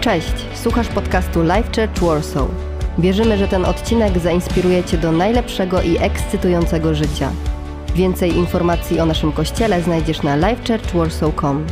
[0.00, 2.48] Cześć, słuchasz podcastu Life Church Warsaw.
[2.98, 7.32] Wierzymy, że ten odcinek zainspiruje Cię do najlepszego i ekscytującego życia.
[7.94, 11.66] Więcej informacji o naszym kościele znajdziesz na lifechurchwarsaw.com.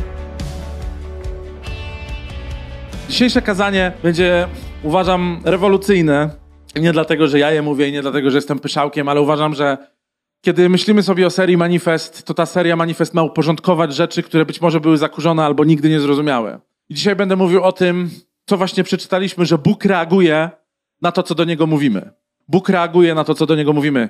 [3.09, 4.47] Dzisiejsze kazanie będzie,
[4.83, 6.29] uważam, rewolucyjne.
[6.75, 9.77] Nie dlatego, że ja je mówię i nie dlatego, że jestem pyszałkiem, ale uważam, że
[10.41, 14.61] kiedy myślimy sobie o serii Manifest, to ta seria Manifest ma uporządkować rzeczy, które być
[14.61, 16.59] może były zakurzone albo nigdy nie zrozumiałe.
[16.89, 18.09] I dzisiaj będę mówił o tym,
[18.45, 20.49] co właśnie przeczytaliśmy, że Bóg reaguje
[21.01, 22.11] na to, co do Niego mówimy.
[22.47, 24.09] Bóg reaguje na to, co do Niego mówimy.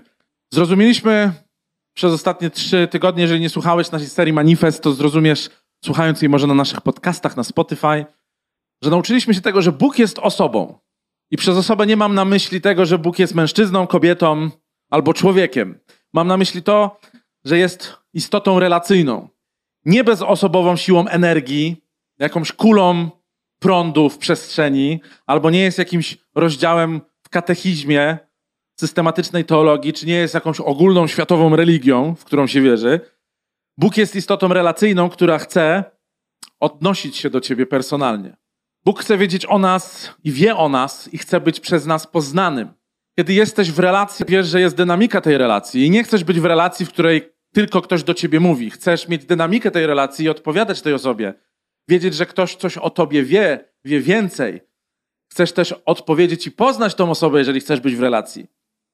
[0.53, 1.33] Zrozumieliśmy
[1.93, 5.49] przez ostatnie trzy tygodnie, jeżeli nie słuchałeś naszej serii Manifest, to zrozumiesz,
[5.85, 8.05] słuchając jej może na naszych podcastach, na Spotify,
[8.83, 10.79] że nauczyliśmy się tego, że Bóg jest osobą.
[11.31, 14.49] I przez osobę nie mam na myśli tego, że Bóg jest mężczyzną, kobietą
[14.89, 15.79] albo człowiekiem.
[16.13, 16.99] Mam na myśli to,
[17.45, 19.29] że jest istotą relacyjną.
[19.85, 21.86] Nie bezosobową siłą energii,
[22.19, 23.09] jakąś kulą
[23.59, 28.17] prądu w przestrzeni, albo nie jest jakimś rozdziałem w katechizmie
[28.79, 32.99] systematycznej teologii, czy nie jest jakąś ogólną światową religią, w którą się wierzy.
[33.77, 35.83] Bóg jest istotą relacyjną, która chce
[36.59, 38.37] odnosić się do ciebie personalnie.
[38.85, 42.73] Bóg chce wiedzieć o nas i wie o nas i chce być przez nas poznanym.
[43.17, 46.45] Kiedy jesteś w relacji, wiesz, że jest dynamika tej relacji i nie chcesz być w
[46.45, 48.69] relacji, w której tylko ktoś do ciebie mówi.
[48.69, 51.33] Chcesz mieć dynamikę tej relacji i odpowiadać tej osobie.
[51.89, 54.61] Wiedzieć, że ktoś coś o tobie wie, wie więcej.
[55.31, 58.47] Chcesz też odpowiedzieć i poznać tą osobę, jeżeli chcesz być w relacji.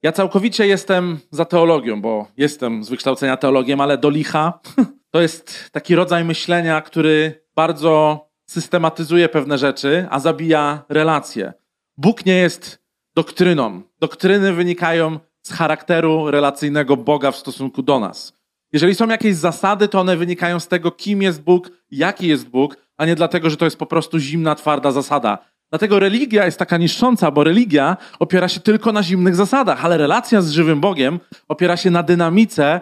[0.03, 4.59] Ja całkowicie jestem za teologią, bo jestem z wykształcenia teologiem, ale do licha
[5.13, 11.53] to jest taki rodzaj myślenia, który bardzo systematyzuje pewne rzeczy, a zabija relacje.
[11.97, 12.83] Bóg nie jest
[13.15, 13.81] doktryną.
[13.99, 18.33] Doktryny wynikają z charakteru relacyjnego Boga w stosunku do nas.
[18.73, 22.77] Jeżeli są jakieś zasady, to one wynikają z tego, kim jest Bóg, jaki jest Bóg,
[22.97, 25.37] a nie dlatego, że to jest po prostu zimna, twarda zasada.
[25.69, 30.41] Dlatego religia jest taka niszcząca, bo religia opiera się tylko na zimnych zasadach, ale relacja
[30.41, 32.81] z żywym Bogiem opiera się na dynamice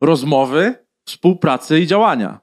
[0.00, 0.74] rozmowy,
[1.08, 2.40] współpracy i działania.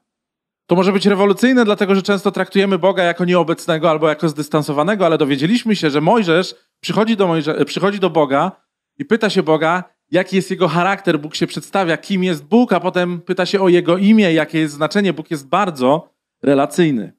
[0.66, 5.18] To może być rewolucyjne, dlatego że często traktujemy Boga jako nieobecnego albo jako zdystansowanego, ale
[5.18, 8.52] dowiedzieliśmy się, że Mojżesz przychodzi do, Mojże przychodzi do Boga
[8.98, 11.20] i pyta się Boga, jaki jest jego charakter.
[11.20, 14.74] Bóg się przedstawia, kim jest Bóg, a potem pyta się o jego imię, jakie jest
[14.74, 15.12] znaczenie.
[15.12, 17.12] Bóg jest bardzo relacyjny.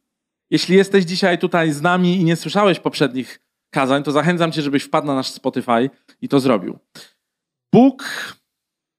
[0.50, 4.84] Jeśli jesteś dzisiaj tutaj z nami i nie słyszałeś poprzednich kazań, to zachęcam cię, żebyś
[4.84, 5.90] wpadł na nasz Spotify
[6.22, 6.80] i to zrobił.
[7.74, 8.04] Bóg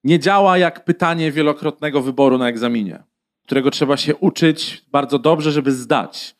[0.05, 3.03] nie działa jak pytanie wielokrotnego wyboru na egzaminie,
[3.45, 6.37] którego trzeba się uczyć bardzo dobrze, żeby zdać.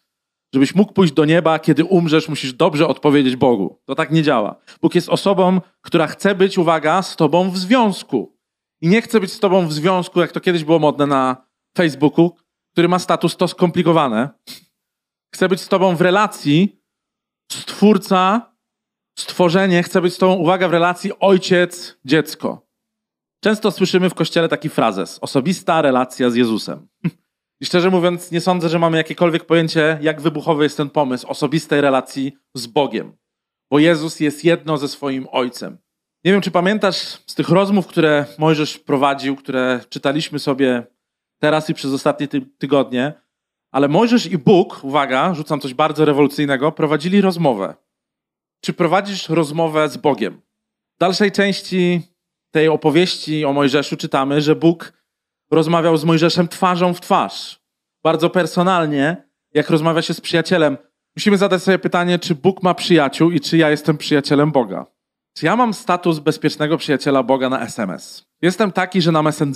[0.55, 3.81] Żebyś mógł pójść do nieba, kiedy umrzesz, musisz dobrze odpowiedzieć Bogu.
[3.85, 4.57] To tak nie działa.
[4.83, 8.37] Bóg jest osobą, która chce być, uwaga, z tobą w związku.
[8.81, 11.47] I nie chce być z tobą w związku, jak to kiedyś było modne na
[11.77, 12.37] Facebooku,
[12.73, 14.31] który ma status to skomplikowane.
[15.35, 16.83] Chce być z tobą w relacji,
[17.53, 18.53] stwórca,
[19.19, 22.67] stworzenie, chce być z tobą, uwaga, w relacji ojciec, dziecko.
[23.45, 26.89] Często słyszymy w kościele taki frazes: osobista relacja z Jezusem.
[27.63, 31.81] I szczerze mówiąc, nie sądzę, że mamy jakiekolwiek pojęcie, jak wybuchowy jest ten pomysł osobistej
[31.81, 33.17] relacji z Bogiem.
[33.71, 35.79] Bo Jezus jest jedno ze swoim Ojcem.
[36.25, 36.97] Nie wiem, czy pamiętasz
[37.27, 40.87] z tych rozmów, które Mojżesz prowadził, które czytaliśmy sobie
[41.39, 43.13] teraz i przez ostatnie ty tygodnie,
[43.73, 47.75] ale Mojżesz i Bóg, uwaga, rzucam coś bardzo rewolucyjnego, prowadzili rozmowę.
[48.61, 50.41] Czy prowadzisz rozmowę z Bogiem?
[50.97, 52.03] W dalszej części
[52.51, 55.02] tej opowieści o Mojżeszu czytamy, że Bóg
[55.53, 57.61] rozmawiał z Mojżeszem twarzą w twarz.
[58.05, 60.77] Bardzo personalnie, jak rozmawia się z przyjacielem.
[61.17, 64.87] Musimy zadać sobie pytanie, czy Bóg ma przyjaciół i czy ja jestem przyjacielem Boga.
[65.37, 68.27] Czy ja mam status bezpiecznego przyjaciela Boga na SMS?
[68.43, 69.53] Jestem taki, że na, messen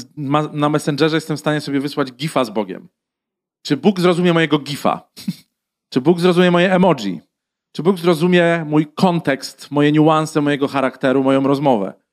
[0.52, 2.88] na Messengerze jestem w stanie sobie wysłać gifa z Bogiem.
[3.62, 5.10] Czy Bóg zrozumie mojego gifa?
[5.92, 7.20] czy Bóg zrozumie moje emoji?
[7.72, 12.05] Czy Bóg zrozumie mój kontekst, moje niuanse mojego charakteru, moją rozmowę?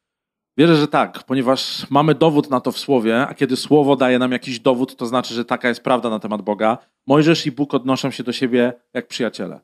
[0.57, 4.31] Wierzę, że tak, ponieważ mamy dowód na to w Słowie, a kiedy Słowo daje nam
[4.31, 6.77] jakiś dowód, to znaczy, że taka jest prawda na temat Boga.
[7.07, 9.59] Mojżesz i Bóg odnoszą się do siebie jak przyjaciele.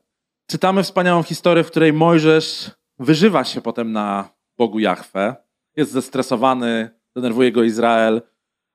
[0.50, 4.28] Czytamy wspaniałą historię, w której Mojżesz wyżywa się potem na
[4.58, 5.36] Bogu Jahwe.
[5.76, 8.22] Jest zestresowany, denerwuje go Izrael,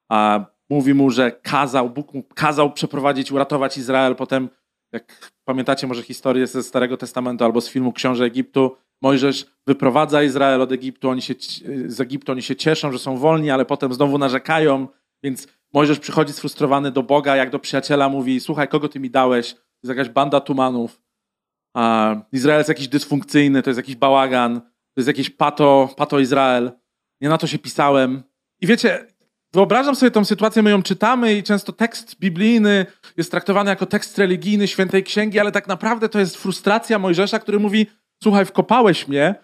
[0.09, 4.15] a mówi mu, że kazał, Bóg mu kazał przeprowadzić, uratować Izrael.
[4.15, 4.49] Potem,
[4.91, 10.61] jak pamiętacie może historię ze Starego Testamentu albo z filmu Książę Egiptu, Mojżesz wyprowadza Izrael
[10.61, 11.33] od Egiptu, oni się,
[11.87, 14.87] z Egiptu oni się cieszą, że są wolni, ale potem znowu narzekają,
[15.23, 19.53] więc Mojżesz przychodzi sfrustrowany do Boga, jak do przyjaciela mówi, słuchaj, kogo ty mi dałeś?
[19.53, 21.01] To jest jakaś banda tumanów.
[21.73, 26.71] A Izrael jest jakiś dysfunkcyjny, to jest jakiś bałagan, to jest jakiś pato, pato Izrael.
[27.21, 28.23] Nie na to się pisałem.
[28.61, 29.07] I wiecie,
[29.55, 32.85] Wyobrażam sobie tą sytuację, my ją czytamy i często tekst biblijny
[33.17, 37.59] jest traktowany jako tekst religijny świętej księgi, ale tak naprawdę to jest frustracja Mojżesza, który
[37.59, 37.87] mówi:
[38.23, 39.35] Słuchaj, wkopałeś mnie,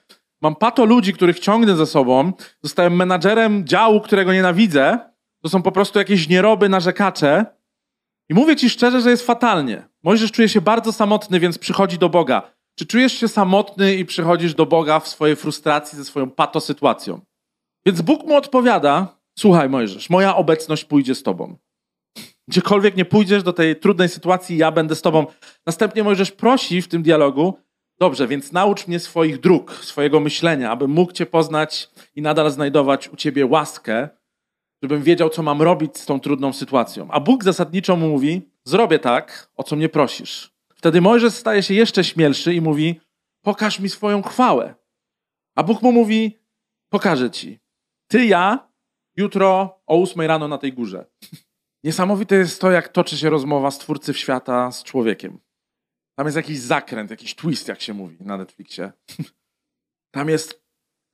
[0.41, 2.33] mam pato ludzi, których ciągnę za sobą,
[2.63, 4.99] zostałem menadżerem działu, którego nienawidzę.
[5.43, 7.45] To są po prostu jakieś nieroby, narzekacze.
[8.29, 9.87] I mówię ci szczerze, że jest fatalnie.
[10.03, 12.51] Mojżesz czuje się bardzo samotny, więc przychodzi do Boga.
[12.75, 17.21] Czy czujesz się samotny i przychodzisz do Boga w swojej frustracji ze swoją pato sytuacją?
[17.85, 21.57] Więc Bóg mu odpowiada: Słuchaj, Mojżesz, moja obecność pójdzie z tobą.
[22.47, 25.25] Gdziekolwiek nie pójdziesz do tej trudnej sytuacji, ja będę z tobą.
[25.65, 27.57] Następnie Mojżesz prosi w tym dialogu:
[28.01, 33.09] Dobrze, więc naucz mnie swoich dróg, swojego myślenia, abym mógł cię poznać i nadal znajdować
[33.09, 34.09] u ciebie łaskę,
[34.83, 37.07] żebym wiedział, co mam robić z tą trudną sytuacją.
[37.11, 40.53] A Bóg zasadniczo mówi: Zrobię tak, o co mnie prosisz.
[40.75, 42.99] Wtedy Mojżesz staje się jeszcze śmielszy i mówi:
[43.41, 44.75] Pokaż mi swoją chwałę.
[45.55, 46.39] A Bóg mu mówi:
[46.89, 47.59] Pokażę ci.
[48.07, 48.69] Ty, ja,
[49.17, 51.05] jutro o ósmej rano na tej górze.
[51.83, 55.39] Niesamowite jest to, jak toczy się rozmowa Stwórcy świata z człowiekiem.
[56.15, 58.91] Tam jest jakiś zakręt, jakiś twist, jak się mówi na Netflixie.
[60.15, 60.63] Tam jest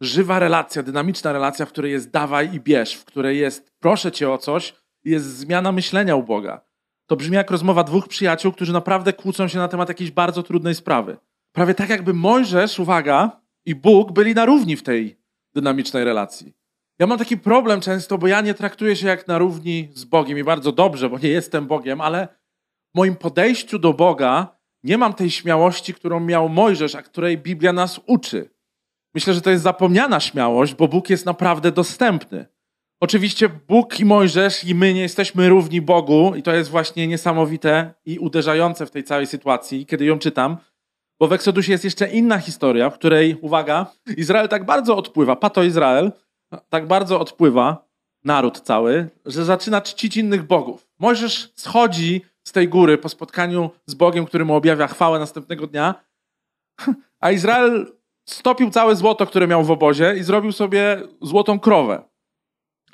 [0.02, 4.32] żywa relacja, dynamiczna relacja, w której jest dawaj i bierz, w której jest proszę cię
[4.32, 4.74] o coś
[5.04, 6.62] jest zmiana myślenia u Boga.
[7.06, 10.76] To brzmi jak rozmowa dwóch przyjaciół, którzy naprawdę kłócą się na temat jakiejś bardzo trudnej
[10.76, 11.18] sprawy.
[11.52, 15.20] Prawie tak jakby Mojżesz, uwaga, i Bóg byli na równi w tej
[15.54, 16.54] dynamicznej relacji.
[17.00, 20.38] Ja mam taki problem często, bo ja nie traktuję się jak na równi z Bogiem
[20.38, 22.28] i bardzo dobrze, bo nie jestem Bogiem, ale
[22.94, 24.56] w moim podejściu do Boga
[24.88, 28.50] nie mam tej śmiałości, którą miał Mojżesz, a której Biblia nas uczy.
[29.13, 32.45] Myślę, że to jest zapomniana śmiałość, bo Bóg jest naprawdę dostępny.
[33.00, 37.94] Oczywiście Bóg i Mojżesz i my nie jesteśmy równi Bogu i to jest właśnie niesamowite
[38.06, 40.57] i uderzające w tej całej sytuacji, kiedy ją czytam,
[41.19, 43.86] bo w Eksodusie jest jeszcze inna historia, w której, uwaga,
[44.18, 46.12] Izrael tak bardzo odpływa, pato Izrael,
[46.69, 47.88] tak bardzo odpływa,
[48.24, 50.88] naród cały, że zaczyna czcić innych bogów.
[51.00, 55.96] Mojżesz schodzi z tej góry po spotkaniu z Bogiem, który mu objawia chwałę następnego dnia,
[57.20, 57.92] a Izrael
[58.26, 62.04] stopił całe złoto, które miał w obozie i zrobił sobie złotą krowę,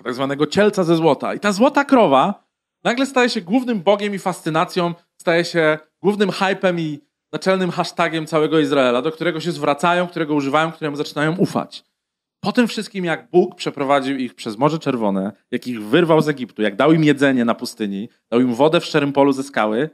[0.03, 1.33] tak zwanego cielca ze złota.
[1.33, 2.43] I ta złota krowa
[2.83, 6.99] nagle staje się głównym bogiem i fascynacją, staje się głównym hypem i
[7.33, 11.83] naczelnym hashtagiem całego Izraela, do którego się zwracają, którego używają, któremu zaczynają ufać.
[12.43, 16.61] Po tym wszystkim, jak Bóg przeprowadził ich przez Morze Czerwone, jak ich wyrwał z Egiptu,
[16.61, 19.89] jak dał im jedzenie na pustyni, dał im wodę w szczerym polu ze skały,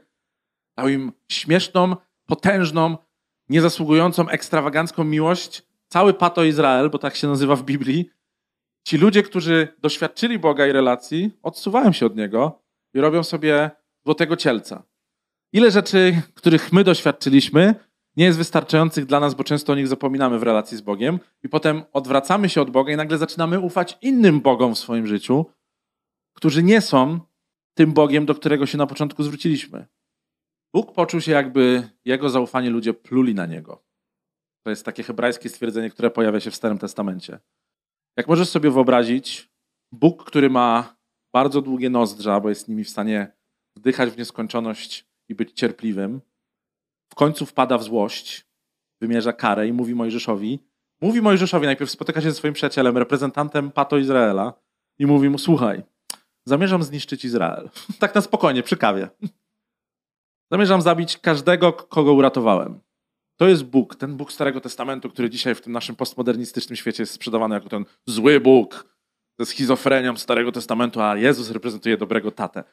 [0.76, 2.96] dał im śmieszną, potężną,
[3.48, 8.10] niezasługującą, ekstrawagancką miłość, cały pato Izrael, bo tak się nazywa w Biblii,
[8.86, 12.62] ci ludzie, którzy doświadczyli Boga i relacji, odsuwają się od Niego
[12.94, 13.70] i robią sobie
[14.04, 14.82] złotego cielca.
[15.52, 17.74] Ile rzeczy, których my doświadczyliśmy,
[18.20, 21.48] nie jest wystarczających dla nas, bo często o nich zapominamy w relacji z Bogiem i
[21.48, 25.46] potem odwracamy się od Boga i nagle zaczynamy ufać innym Bogom w swoim życiu,
[26.32, 27.20] którzy nie są
[27.74, 29.86] tym Bogiem, do którego się na początku zwróciliśmy.
[30.74, 33.84] Bóg poczuł się, jakby jego zaufanie ludzie pluli na niego.
[34.64, 37.38] To jest takie hebrajskie stwierdzenie, które pojawia się w Starym Testamencie.
[38.16, 39.50] Jak możesz sobie wyobrazić,
[39.92, 40.96] Bóg, który ma
[41.32, 43.32] bardzo długie nozdrza, bo jest nimi w stanie
[43.76, 46.20] wdychać w nieskończoność i być cierpliwym,
[47.10, 48.46] w końcu wpada w złość,
[49.00, 50.60] wymierza karę i mówi Mojżeszowi,
[51.00, 54.52] mówi Mojżeszowi, najpierw spotyka się ze swoim przyjacielem, reprezentantem Pato Izraela
[54.98, 55.82] i mówi mu, słuchaj,
[56.44, 57.70] zamierzam zniszczyć Izrael.
[57.98, 59.08] tak na spokojnie, przy kawie.
[60.50, 62.80] Zamierzam zabić każdego, kogo uratowałem.
[63.36, 67.12] To jest Bóg, ten Bóg Starego Testamentu, który dzisiaj w tym naszym postmodernistycznym świecie jest
[67.12, 68.96] sprzedawany jako ten zły Bóg
[69.38, 72.64] ze schizofrenią Starego Testamentu, a Jezus reprezentuje dobrego tatę.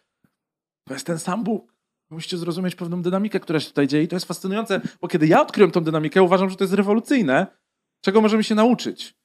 [0.88, 1.77] To jest ten sam Bóg.
[2.10, 4.04] Musicie zrozumieć pewną dynamikę, która się tutaj dzieje.
[4.04, 7.48] I to jest fascynujące, bo kiedy ja odkryłem tą dynamikę, uważam, że to jest rewolucyjne.
[8.02, 9.16] Czego możemy się nauczyć?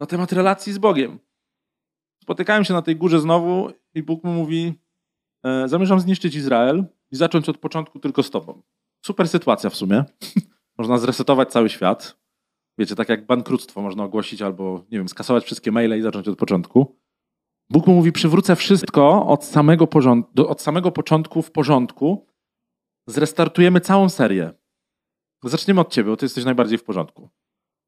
[0.00, 1.18] Na temat relacji z Bogiem.
[2.22, 4.74] Spotykałem się na tej górze znowu i Bóg mu mówi:
[5.44, 8.62] e, Zamierzam zniszczyć Izrael i zacząć od początku tylko z tobą.
[9.06, 10.04] Super sytuacja w sumie.
[10.78, 12.18] można zresetować cały świat.
[12.78, 16.38] Wiecie, tak jak bankructwo można ogłosić albo, nie wiem, skasować wszystkie maile i zacząć od
[16.38, 16.98] początku.
[17.70, 19.88] Bóg mu mówi: Przywrócę wszystko od samego,
[20.48, 22.27] od samego początku w porządku.
[23.08, 24.52] Zrestartujemy całą serię.
[25.44, 27.28] Zaczniemy od ciebie, bo ty jesteś najbardziej w porządku.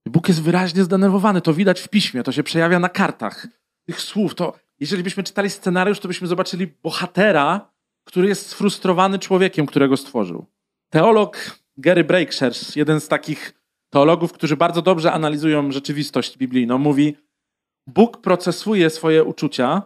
[0.07, 1.41] Bóg jest wyraźnie zdenerwowany.
[1.41, 3.47] To widać w piśmie, to się przejawia na kartach
[3.87, 4.35] tych słów.
[4.35, 7.71] To, jeżeli byśmy czytali scenariusz, to byśmy zobaczyli bohatera,
[8.05, 10.47] który jest sfrustrowany człowiekiem, którego stworzył.
[10.93, 13.55] Teolog Gary Breakshers, jeden z takich
[13.91, 17.17] teologów, którzy bardzo dobrze analizują rzeczywistość biblijną, mówi:
[17.87, 19.83] Bóg procesuje swoje uczucia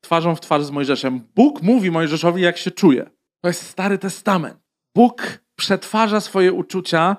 [0.00, 1.20] twarzą w twarz z Mojżeszem.
[1.34, 3.10] Bóg mówi Mojżeszowi, jak się czuje.
[3.40, 4.63] To jest Stary Testament.
[4.94, 7.16] Bóg przetwarza swoje uczucia,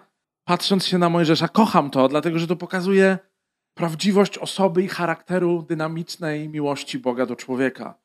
[0.47, 1.47] patrząc się na Mojżesza.
[1.47, 3.17] Kocham to, dlatego że to pokazuje
[3.77, 7.99] prawdziwość osoby i charakteru dynamicznej miłości Boga do człowieka.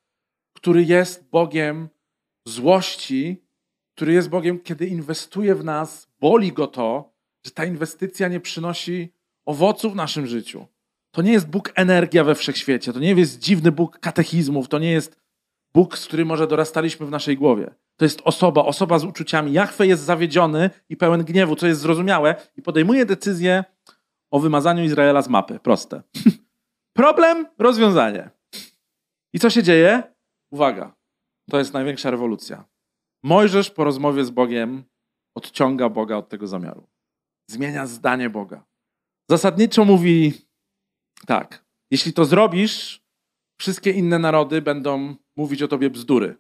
[0.57, 1.89] który jest Bogiem
[2.47, 3.43] złości,
[3.97, 7.13] który jest Bogiem, kiedy inwestuje w nas, boli go to,
[7.47, 9.13] że ta inwestycja nie przynosi
[9.47, 10.67] owoców w naszym życiu.
[11.11, 14.91] To nie jest Bóg energia we wszechświecie, to nie jest dziwny Bóg katechizmów, to nie
[14.91, 15.21] jest
[15.75, 17.75] Bóg, z którym może dorastaliśmy w naszej głowie.
[17.97, 19.53] To jest osoba, osoba z uczuciami.
[19.53, 23.65] Jachwe jest zawiedziony i pełen gniewu, co jest zrozumiałe, i podejmuje decyzję
[24.31, 25.59] o wymazaniu Izraela z mapy.
[25.59, 26.03] Proste.
[26.93, 28.31] Problem, rozwiązanie.
[29.33, 30.03] I co się dzieje?
[30.53, 30.95] Uwaga,
[31.51, 32.65] to jest największa rewolucja.
[33.23, 34.85] Mojżesz po rozmowie z Bogiem
[35.35, 36.87] odciąga Boga od tego zamiaru.
[37.51, 38.65] Zmienia zdanie Boga.
[39.31, 40.33] Zasadniczo mówi
[41.27, 43.00] tak: jeśli to zrobisz,
[43.61, 46.37] wszystkie inne narody będą mówić o tobie bzdury.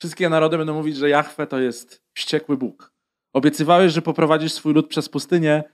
[0.00, 2.94] Wszystkie narody będą mówić, że Jahwe to jest wściekły Bóg.
[3.34, 5.64] Obiecywałeś, że poprowadzisz swój lud przez pustynię,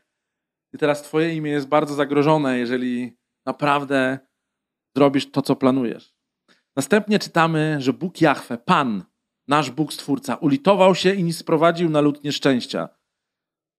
[0.75, 3.16] i teraz Twoje imię jest bardzo zagrożone, jeżeli
[3.47, 4.18] naprawdę
[4.97, 6.14] zrobisz to, co planujesz.
[6.76, 9.04] Następnie czytamy, że Bóg Jahwe, Pan,
[9.49, 12.88] nasz Bóg Stwórca, ulitował się i nie sprowadził na lud nieszczęścia.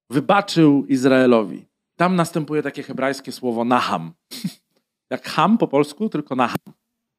[0.09, 1.65] Wybaczył Izraelowi.
[1.99, 4.13] Tam następuje takie hebrajskie słowo naham.
[5.11, 6.57] Jak ham po polsku, tylko naham.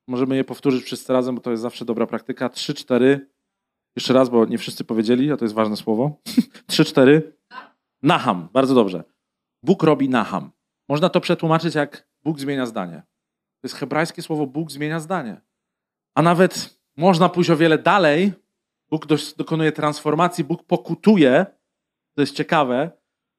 [0.08, 2.48] Możemy je powtórzyć wszyscy razem, bo to jest zawsze dobra praktyka.
[2.48, 3.30] Trzy, cztery.
[3.96, 6.20] Jeszcze raz, bo nie wszyscy powiedzieli, a to jest ważne słowo.
[6.66, 7.36] Trzy, cztery.
[8.02, 8.48] Naham.
[8.52, 9.04] Bardzo dobrze.
[9.62, 10.50] Bóg robi naham.
[10.88, 13.02] Można to przetłumaczyć jak Bóg zmienia zdanie.
[13.60, 15.40] To jest hebrajskie słowo Bóg zmienia zdanie.
[16.14, 18.32] A nawet można pójść o wiele dalej.
[18.90, 21.46] Bóg dokonuje transformacji, Bóg pokutuje,
[22.14, 22.90] to jest ciekawe,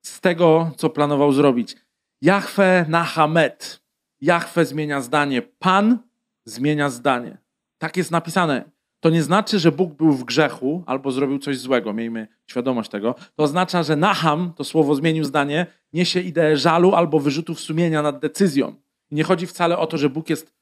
[0.06, 1.76] z tego, co planował zrobić.
[2.22, 3.87] Jahwe nahamet.
[4.22, 5.42] Jahwe zmienia zdanie.
[5.42, 6.00] Pan
[6.46, 7.38] zmienia zdanie.
[7.78, 8.70] Tak jest napisane.
[9.00, 11.94] To nie znaczy, że Bóg był w grzechu albo zrobił coś złego.
[11.94, 13.16] Miejmy świadomość tego.
[13.36, 18.20] To oznacza, że Naham, to słowo zmienił zdanie, niesie ideę żalu albo wyrzutów sumienia nad
[18.20, 18.76] decyzją.
[19.12, 20.54] I nie chodzi wcale o to, że Bóg jest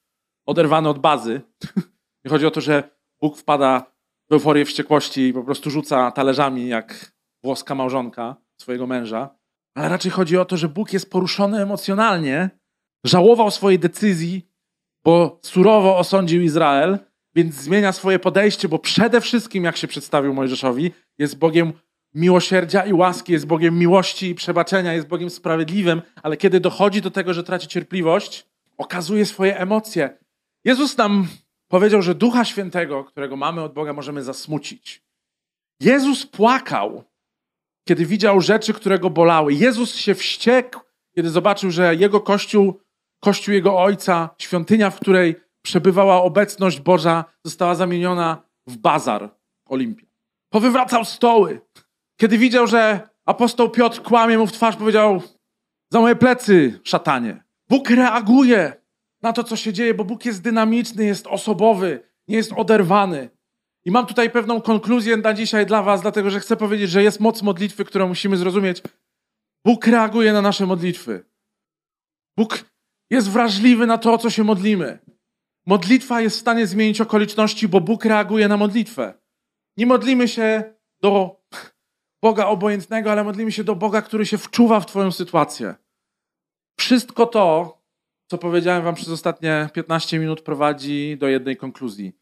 [0.46, 1.42] oderwany od bazy.
[2.26, 2.90] nie chodzi o to, że
[3.22, 3.86] Bóg wpada
[4.30, 9.30] w euforię wściekłości i po prostu rzuca talerzami jak włoska małżonka swojego męża.
[9.76, 12.50] Ale raczej chodzi o to, że Bóg jest poruszony emocjonalnie,
[13.06, 14.48] żałował swojej decyzji,
[15.04, 17.00] bo surowo osądził Izrael,
[17.36, 21.74] więc zmienia swoje podejście, bo przede wszystkim, jak się przedstawił Mojżeszowi, jest Bogiem
[22.14, 27.12] miłosierdzia i łaski, jest Bogiem miłości i przebaczenia, jest Bogiem sprawiedliwym, ale kiedy dochodzi do
[27.12, 28.48] tego, że traci cierpliwość,
[28.78, 30.18] okazuje swoje emocje.
[30.64, 31.28] Jezus nam
[31.68, 35.04] powiedział, że Ducha Świętego, którego mamy od Boga, możemy zasmucić.
[35.80, 37.04] Jezus płakał,
[37.88, 39.54] kiedy widział rzeczy, które go bolały.
[39.54, 40.80] Jezus się wściekł,
[41.16, 42.80] kiedy zobaczył, że jego kościół,
[43.20, 49.30] kościół jego ojca, świątynia, w której przebywała obecność Boża, została zamieniona w bazar
[49.66, 50.06] Olimpia.
[50.50, 51.62] Powywracał stoły.
[52.20, 55.22] Kiedy widział, że apostoł Piotr kłamie mu w twarz, powiedział:
[55.92, 57.44] Za moje plecy, szatanie.
[57.70, 58.82] Bóg reaguje
[59.22, 63.30] na to, co się dzieje, bo Bóg jest dynamiczny, jest osobowy, nie jest oderwany.
[63.86, 67.20] I mam tutaj pewną konkluzję na dzisiaj dla Was, dlatego że chcę powiedzieć, że jest
[67.20, 68.82] moc modlitwy, którą musimy zrozumieć.
[69.66, 71.26] Bóg reaguje na nasze modlitwy.
[72.38, 72.66] Bóg
[73.10, 75.00] jest wrażliwy na to, o co się modlimy.
[75.66, 79.14] Modlitwa jest w stanie zmienić okoliczności, bo Bóg reaguje na modlitwę.
[79.78, 81.42] Nie modlimy się do
[82.22, 85.76] Boga obojętnego, ale modlimy się do Boga, który się wczuwa w Twoją sytuację.
[86.80, 87.78] Wszystko to,
[88.32, 92.14] co powiedziałem Wam przez ostatnie 15 minut, prowadzi do jednej konkluzji.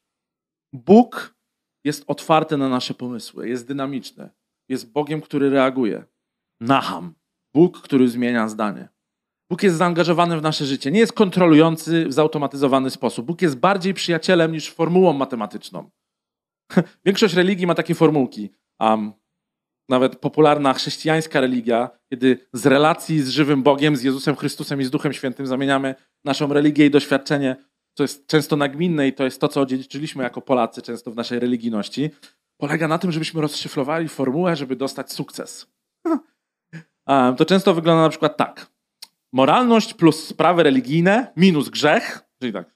[0.74, 1.36] Bóg
[1.84, 4.30] jest otwarty na nasze pomysły, jest dynamiczny,
[4.70, 6.04] jest Bogiem, który reaguje.
[6.62, 7.14] Naham,
[7.54, 8.93] Bóg, który zmienia zdanie.
[9.50, 10.92] Bóg jest zaangażowany w nasze życie.
[10.92, 13.26] Nie jest kontrolujący w zautomatyzowany sposób.
[13.26, 15.90] Bóg jest bardziej przyjacielem niż formułą matematyczną.
[17.06, 18.50] Większość religii ma takie formułki.
[18.80, 19.14] Um,
[19.90, 24.92] nawet popularna chrześcijańska religia, kiedy z relacji z żywym Bogiem, z Jezusem Chrystusem i z
[24.92, 25.96] Duchem Świętym zamieniamy
[26.26, 27.56] naszą religię i doświadczenie,
[27.98, 31.40] co jest często nagminne i to jest to, co odziedziczyliśmy jako Polacy często w naszej
[31.40, 32.10] religijności,
[32.58, 35.68] polega na tym, żebyśmy rozszyfrowali formułę, żeby dostać sukces.
[37.38, 38.73] To często wygląda na przykład tak.
[39.34, 42.76] Moralność plus sprawy religijne minus grzech, czyli tak,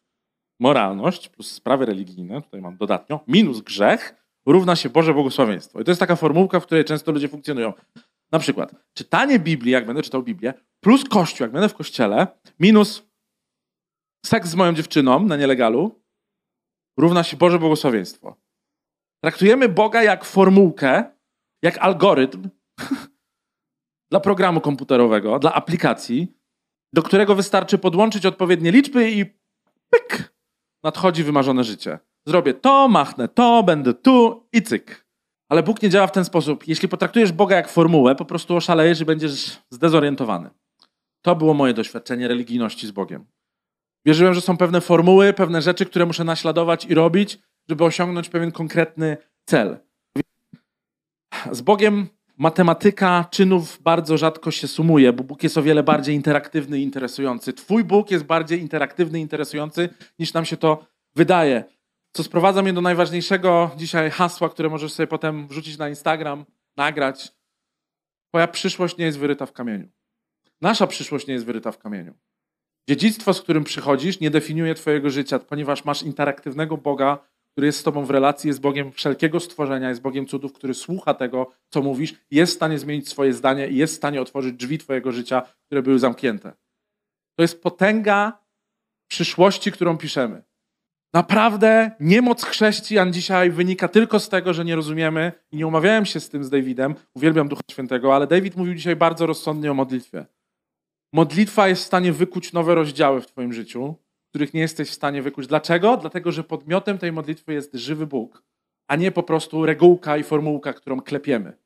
[0.59, 5.81] moralność plus sprawy religijne, tutaj mam dodatnio, minus grzech równa się Boże błogosławieństwo.
[5.81, 7.73] I to jest taka formułka, w której często ludzie funkcjonują.
[8.31, 12.27] Na przykład czytanie Biblii, jak będę czytał Biblię, plus Kościół, jak będę w Kościele,
[12.59, 13.03] minus
[14.25, 16.01] seks z moją dziewczyną na nielegalu,
[16.97, 18.35] równa się Boże błogosławieństwo.
[19.23, 21.03] Traktujemy Boga jak formułkę,
[21.61, 22.49] jak algorytm
[24.11, 26.36] dla programu komputerowego, dla aplikacji,
[26.93, 29.25] do którego wystarczy podłączyć odpowiednie liczby i
[29.89, 30.33] pyk,
[30.83, 31.99] nadchodzi wymarzone życie.
[32.27, 35.07] Zrobię to, machnę to, będę tu i cyk.
[35.49, 36.67] Ale Bóg nie działa w ten sposób.
[36.67, 40.49] Jeśli potraktujesz Boga jak formułę, po prostu oszalejesz i będziesz zdezorientowany.
[41.21, 43.25] To było moje doświadczenie religijności z Bogiem.
[44.05, 47.39] Wierzyłem, że są pewne formuły, pewne rzeczy, które muszę naśladować i robić,
[47.69, 49.77] żeby osiągnąć pewien konkretny cel.
[51.51, 56.79] Z Bogiem matematyka czynów bardzo rzadko się sumuje, bo Bóg jest o wiele bardziej interaktywny
[56.79, 57.53] i interesujący.
[57.53, 59.89] Twój Bóg jest bardziej interaktywny i interesujący,
[60.19, 61.63] niż nam się to wydaje.
[62.13, 66.45] Co sprowadza mnie do najważniejszego dzisiaj hasła, które możesz sobie potem wrzucić na Instagram,
[66.77, 67.31] nagrać.
[68.29, 69.87] Twoja przyszłość nie jest wyryta w kamieniu.
[70.61, 72.13] Nasza przyszłość nie jest wyryta w kamieniu.
[72.89, 77.27] Dziedzictwo, z którym przychodzisz, nie definiuje Twojego życia, ponieważ masz interaktywnego Boga,
[77.57, 81.13] który jest z Tobą w relacji, jest Bogiem wszelkiego stworzenia, jest Bogiem cudów, który słucha
[81.13, 84.77] tego, co mówisz, jest w stanie zmienić swoje zdanie i jest w stanie otworzyć drzwi
[84.77, 86.53] Twojego życia, które były zamknięte.
[87.35, 88.39] To jest potęga
[89.07, 90.43] przyszłości, którą piszemy.
[91.13, 96.19] Naprawdę niemoc chrześcijan dzisiaj wynika tylko z tego, że nie rozumiemy i nie umawiałem się
[96.19, 96.95] z tym z Davidem.
[97.15, 100.25] Uwielbiam Ducha Świętego, ale David mówił dzisiaj bardzo rozsądnie o modlitwie.
[101.13, 103.95] Modlitwa jest w stanie wykuć nowe rozdziały w Twoim życiu,
[104.29, 105.47] których nie jesteś w stanie wykuć.
[105.47, 105.97] Dlaczego?
[105.97, 108.43] Dlatego, że podmiotem tej modlitwy jest żywy Bóg,
[108.87, 111.57] a nie po prostu regułka i formułka, którą klepiemy.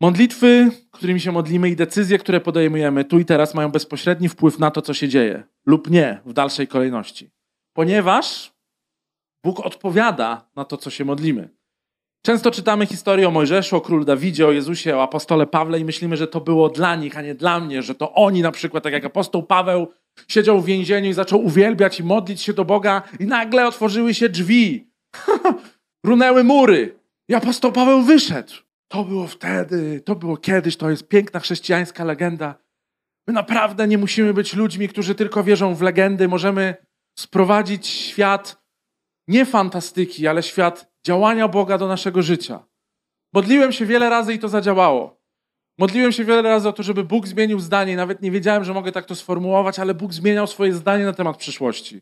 [0.00, 4.70] Modlitwy, którymi się modlimy i decyzje, które podejmujemy tu i teraz mają bezpośredni wpływ na
[4.70, 7.30] to, co się dzieje, lub nie w dalszej kolejności.
[7.72, 8.52] Ponieważ
[9.44, 11.48] Bóg odpowiada na to, co się modlimy.
[12.22, 16.16] Często czytamy historię o Mojżeszu, o królu Dawidzie, o Jezusie, o apostole Pawle i myślimy,
[16.16, 18.92] że to było dla nich, a nie dla mnie, że to oni na przykład, tak
[18.92, 19.88] jak apostoł Paweł,
[20.28, 24.28] siedział w więzieniu i zaczął uwielbiać i modlić się do Boga i nagle otworzyły się
[24.28, 24.90] drzwi.
[26.06, 27.00] Runęły mury.
[27.28, 28.52] I apostoł Paweł wyszedł.
[28.88, 32.54] To było wtedy, to było kiedyś, to jest piękna chrześcijańska legenda.
[33.26, 36.28] My naprawdę nie musimy być ludźmi, którzy tylko wierzą w legendy.
[36.28, 36.74] Możemy
[37.18, 38.62] sprowadzić świat
[39.28, 42.66] nie fantastyki, ale świat działania Boga do naszego życia.
[43.34, 45.19] Modliłem się wiele razy i to zadziałało.
[45.80, 47.96] Modliłem się wiele razy o to, żeby Bóg zmienił zdanie.
[47.96, 51.36] Nawet nie wiedziałem, że mogę tak to sformułować, ale Bóg zmieniał swoje zdanie na temat
[51.36, 52.00] przyszłości.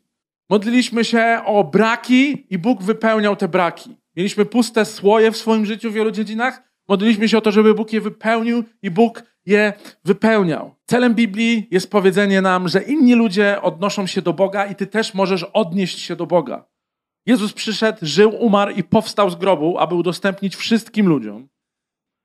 [0.51, 3.97] Modliliśmy się o braki i Bóg wypełniał te braki.
[4.17, 6.63] Mieliśmy puste słoje w swoim życiu w wielu dziedzinach.
[6.89, 9.73] Modliliśmy się o to, żeby Bóg je wypełnił i Bóg je
[10.05, 10.75] wypełniał.
[10.87, 15.15] Celem Biblii jest powiedzenie nam, że inni ludzie odnoszą się do Boga i ty też
[15.15, 16.65] możesz odnieść się do Boga.
[17.27, 21.49] Jezus przyszedł, żył, umarł i powstał z grobu, aby udostępnić wszystkim ludziom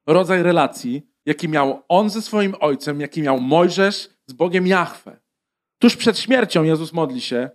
[0.07, 5.19] rodzaj relacji, jaki miał on ze swoim ojcem, jaki miał Mojżesz z Bogiem Jahwe.
[5.79, 7.49] Tuż przed śmiercią Jezus modli się: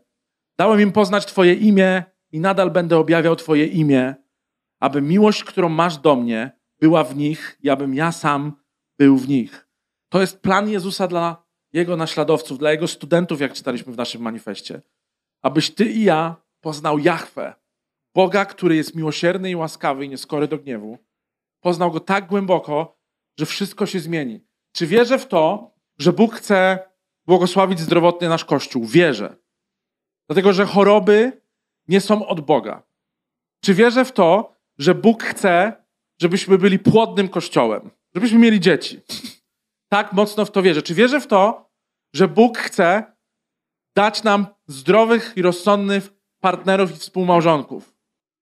[0.59, 4.15] Dałem im poznać Twoje imię i nadal będę objawiał Twoje imię,
[4.81, 8.53] aby miłość, którą masz do mnie, była w nich i abym ja sam
[8.99, 9.69] był w nich.
[10.09, 14.83] To jest plan Jezusa dla Jego naśladowców, dla Jego studentów, jak czytaliśmy w naszym manifestie.
[15.43, 17.55] Abyś Ty i ja poznał Jahwe,
[18.15, 20.99] Boga, który jest miłosierny i łaskawy i nieskory do gniewu.
[21.61, 22.98] Poznał Go tak głęboko,
[23.39, 24.41] że wszystko się zmieni.
[24.73, 26.79] Czy wierzę w to, że Bóg chce
[27.27, 28.87] błogosławić zdrowotnie nasz Kościół?
[28.87, 29.37] Wierzę.
[30.29, 31.43] Dlatego, że choroby
[31.89, 32.83] nie są od Boga.
[33.65, 35.85] Czy wierzę w to, że Bóg chce,
[36.21, 37.91] żebyśmy byli płodnym Kościołem?
[38.15, 39.01] Żebyśmy mieli dzieci?
[39.89, 40.83] tak mocno w to wierzę.
[40.83, 41.71] Czy wierzę w to,
[42.15, 43.17] że Bóg chce
[43.97, 46.09] dać nam zdrowych i rozsądnych
[46.41, 47.95] partnerów i współmałżonków?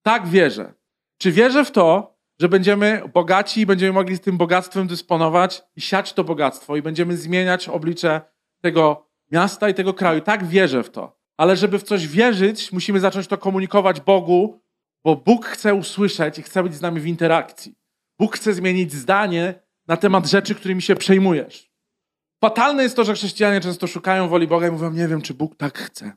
[0.02, 0.74] Tak wierzę.
[1.18, 5.81] Czy wierzę w to, że będziemy bogaci i będziemy mogli z tym bogactwem dysponować i
[5.81, 8.20] siać to bogactwo i będziemy zmieniać oblicze
[8.61, 10.20] tego miasta i tego kraju.
[10.20, 11.16] Tak wierzę w to.
[11.37, 14.61] Ale żeby w coś wierzyć, musimy zacząć to komunikować Bogu,
[15.05, 17.75] bo Bóg chce usłyszeć i chce być z nami w interakcji.
[18.18, 19.55] Bóg chce zmienić zdanie
[19.87, 21.70] na temat rzeczy, którymi się przejmujesz.
[22.40, 25.57] Fatalne jest to, że chrześcijanie często szukają woli Boga i mówią: Nie wiem, czy Bóg
[25.57, 26.12] tak chce.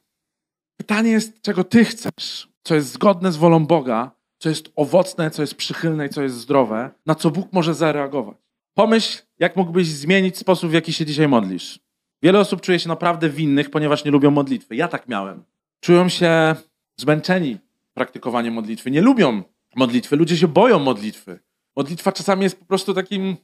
[0.77, 5.41] Pytanie jest, czego ty chcesz, co jest zgodne z wolą Boga, co jest owocne, co
[5.41, 8.37] jest przychylne i co jest zdrowe, na co Bóg może zareagować.
[8.73, 11.79] Pomyśl, jak mógłbyś zmienić sposób, w jaki się dzisiaj modlisz.
[12.23, 14.75] Wiele osób czuje się naprawdę winnych, ponieważ nie lubią modlitwy.
[14.75, 15.43] Ja tak miałem.
[15.79, 16.55] Czują się
[16.97, 17.57] zmęczeni
[17.93, 18.91] praktykowaniem modlitwy.
[18.91, 19.43] Nie lubią
[19.75, 20.15] modlitwy.
[20.15, 21.39] Ludzie się boją modlitwy.
[21.75, 23.37] Modlitwa czasami jest po prostu takim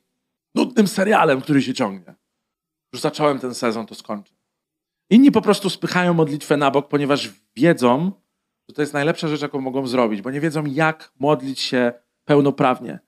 [0.55, 2.15] nudnym serialem, który się ciągnie.
[2.93, 4.34] Już zacząłem ten sezon, to skończę.
[5.10, 8.12] Inni po prostu spychają modlitwę na bok, ponieważ wiedzą,
[8.69, 11.93] że to jest najlepsza rzecz, jaką mogą zrobić, bo nie wiedzą, jak modlić się
[12.25, 12.99] pełnoprawnie.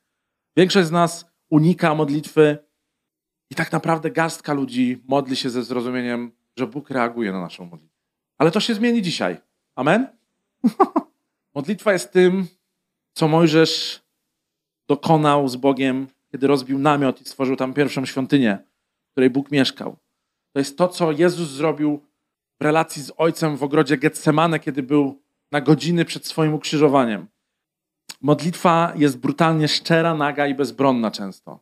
[0.58, 2.58] Większość z nas unika modlitwy
[3.50, 7.98] i tak naprawdę garstka ludzi modli się ze zrozumieniem, że Bóg reaguje na naszą modlitwę.
[8.38, 9.38] Ale to się zmieni dzisiaj.
[9.76, 10.08] Amen?
[11.56, 12.48] Modlitwa jest tym,
[13.14, 14.02] co Mojżesz
[14.88, 18.58] dokonał z Bogiem, kiedy rozbił namiot i stworzył tam pierwszą świątynię,
[19.08, 19.98] w której Bóg mieszkał.
[20.54, 22.02] To jest to, co Jezus zrobił
[22.60, 27.28] w relacji z Ojcem w ogrodzie Getsemane, kiedy był na godziny przed swoim ukrzyżowaniem.
[28.22, 31.60] Modlitwa jest brutalnie szczera, naga i bezbronna często.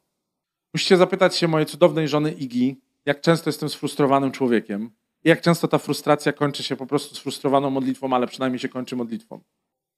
[0.74, 4.92] Musicie zapytać się mojej cudownej żony Igi, jak często jestem sfrustrowanym człowiekiem.
[5.24, 8.96] I jak często ta frustracja kończy się po prostu sfrustrowaną modlitwą, ale przynajmniej się kończy
[8.96, 9.42] modlitwą.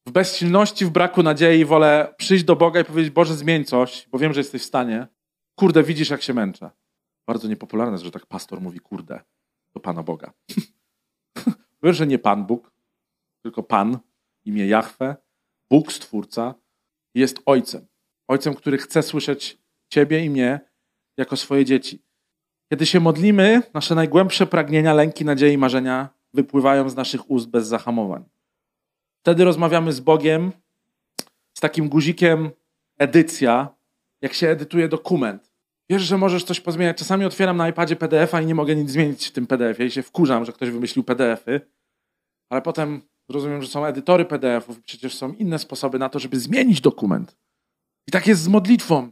[0.07, 4.19] W bezsilności, w braku nadziei wolę przyjść do Boga i powiedzieć, Boże, zmień coś, bo
[4.19, 5.07] wiem, że jesteś w stanie.
[5.55, 6.69] Kurde, widzisz, jak się męczę.
[7.27, 9.21] Bardzo niepopularne jest, że tak pastor mówi, kurde,
[9.73, 10.33] do Pana Boga.
[11.83, 12.71] Wiesz, że nie Pan Bóg,
[13.43, 13.99] tylko Pan,
[14.45, 15.15] imię Jahwe,
[15.69, 16.55] Bóg Stwórca,
[17.15, 17.87] jest Ojcem.
[18.27, 19.57] Ojcem, który chce słyszeć
[19.89, 20.59] Ciebie i mnie
[21.17, 22.03] jako swoje dzieci.
[22.71, 28.23] Kiedy się modlimy, nasze najgłębsze pragnienia, lęki, nadziei, marzenia wypływają z naszych ust bez zahamowań.
[29.21, 30.51] Wtedy rozmawiamy z Bogiem
[31.57, 32.49] z takim guzikiem
[32.97, 33.75] edycja,
[34.21, 35.51] jak się edytuje dokument.
[35.89, 36.97] Wiesz, że możesz coś pozmieniać.
[36.97, 40.03] Czasami otwieram na iPadzie PDF-a i nie mogę nic zmienić w tym PDF-ie i się
[40.03, 41.61] wkurzam, że ktoś wymyślił PDF-y,
[42.49, 46.81] ale potem rozumiem, że są edytory PDF-ów, przecież są inne sposoby na to, żeby zmienić
[46.81, 47.37] dokument.
[48.07, 49.11] I tak jest z modlitwą.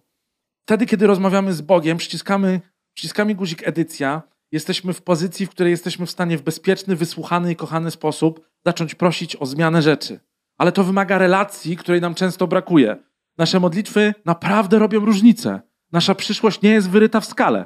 [0.68, 2.62] Wtedy, kiedy rozmawiamy z Bogiem, przyciskamy,
[2.94, 7.56] przyciskamy guzik edycja, jesteśmy w pozycji, w której jesteśmy w stanie w bezpieczny, wysłuchany i
[7.56, 10.20] kochany sposób zacząć prosić o zmianę rzeczy.
[10.58, 12.98] Ale to wymaga relacji, której nam często brakuje.
[13.38, 15.62] Nasze modlitwy naprawdę robią różnicę.
[15.92, 17.66] Nasza przyszłość nie jest wyryta w skale.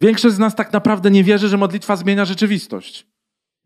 [0.00, 3.06] Większość z nas tak naprawdę nie wierzy, że modlitwa zmienia rzeczywistość.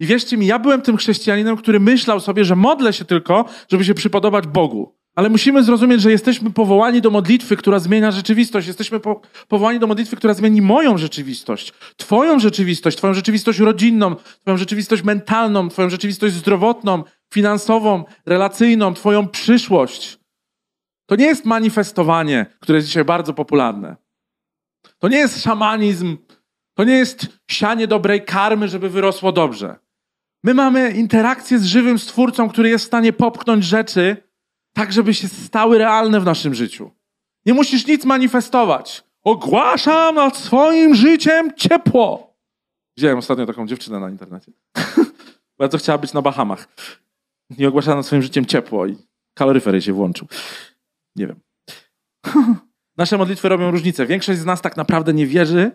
[0.03, 3.85] I wierzcie mi, ja byłem tym chrześcijaninem, który myślał sobie, że modlę się tylko, żeby
[3.85, 4.95] się przypodobać Bogu.
[5.15, 8.67] Ale musimy zrozumieć, że jesteśmy powołani do modlitwy, która zmienia rzeczywistość.
[8.67, 14.57] Jesteśmy po, powołani do modlitwy, która zmieni moją rzeczywistość, Twoją rzeczywistość, Twoją rzeczywistość rodzinną, Twoją
[14.57, 20.19] rzeczywistość mentalną, Twoją rzeczywistość zdrowotną, finansową, relacyjną, Twoją przyszłość.
[21.07, 23.97] To nie jest manifestowanie, które jest dzisiaj bardzo popularne.
[24.99, 26.17] To nie jest szamanizm,
[26.75, 29.83] to nie jest sianie dobrej karmy, żeby wyrosło dobrze.
[30.45, 34.17] My mamy interakcję z żywym stwórcą, który jest w stanie popchnąć rzeczy,
[34.73, 36.91] tak żeby się stały realne w naszym życiu.
[37.47, 39.05] Nie musisz nic manifestować.
[39.25, 42.37] Ogłaszam nad swoim życiem ciepło.
[42.97, 44.53] Widziałem ostatnio taką dziewczynę na internecie.
[45.59, 46.69] Bardzo chciała być na Bahamach.
[47.59, 48.97] Nie ogłaszała nad swoim życiem ciepło i
[49.35, 50.29] kaloryfer jej się włączył.
[51.17, 51.41] Nie wiem.
[52.97, 54.07] Nasze modlitwy robią różnicę.
[54.07, 55.71] Większość z nas tak naprawdę nie wierzy,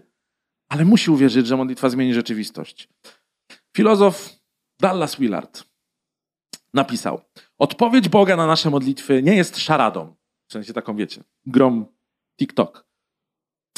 [0.69, 2.89] ale musi uwierzyć, że modlitwa zmieni rzeczywistość.
[3.77, 4.36] Filozof
[4.79, 5.63] Dallas Willard
[6.73, 7.21] napisał:
[7.57, 10.15] Odpowiedź Boga na nasze modlitwy nie jest szaradą.
[10.47, 11.85] W sensie taką, wiecie, grom
[12.39, 12.87] TikTok.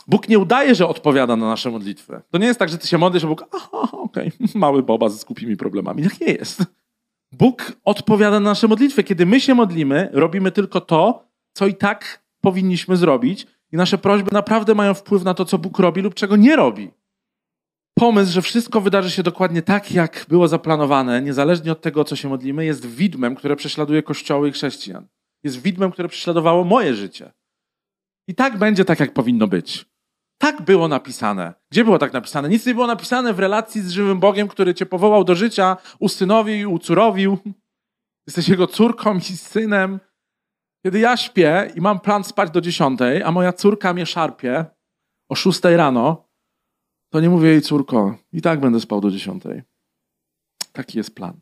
[0.07, 2.21] Bóg nie udaje, że odpowiada na nasze modlitwy.
[2.31, 5.09] To nie jest tak, że ty się modlisz, a Bóg, aha, okej, okay, mały Boba
[5.09, 6.03] ze skupimi problemami.
[6.03, 6.63] Tak nie jest.
[7.31, 9.03] Bóg odpowiada na nasze modlitwy.
[9.03, 14.31] Kiedy my się modlimy, robimy tylko to, co i tak powinniśmy zrobić, i nasze prośby
[14.31, 16.91] naprawdę mają wpływ na to, co Bóg robi lub czego nie robi.
[17.99, 22.29] Pomysł, że wszystko wydarzy się dokładnie tak, jak było zaplanowane, niezależnie od tego, co się
[22.29, 25.07] modlimy, jest widmem, które prześladuje kościoły i chrześcijan.
[25.43, 27.31] Jest widmem, które prześladowało moje życie.
[28.27, 29.85] I tak będzie tak, jak powinno być.
[30.37, 31.53] Tak było napisane.
[31.71, 32.49] Gdzie było tak napisane?
[32.49, 36.73] Nic nie było napisane w relacji z żywym Bogiem, który cię powołał do życia, usynowił,
[36.73, 37.37] ucurowił.
[38.27, 39.99] Jesteś jego córką i synem.
[40.85, 44.65] Kiedy ja śpię i mam plan spać do dziesiątej, a moja córka mnie szarpie
[45.29, 46.28] o szóstej rano,
[47.09, 49.61] to nie mówię jej, córko, i tak będę spał do dziesiątej.
[50.73, 51.33] Taki jest plan.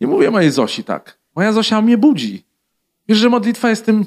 [0.00, 1.18] Nie mówię mojej Zosi tak.
[1.36, 2.44] Moja Zosia mnie budzi.
[3.08, 4.06] Wiesz, że modlitwa jest tym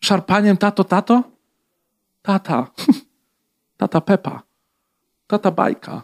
[0.00, 1.22] szarpaniem tato, tato?
[2.22, 2.66] Tata.
[3.76, 4.42] Tata Pepa.
[5.26, 6.02] Tata Bajka.